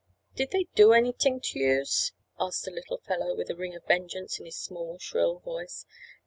[0.33, 4.39] "Did they do anyt'ing to youse?" asked a little fellow with a ring of vengeance
[4.39, 5.85] in his small, shrill voice.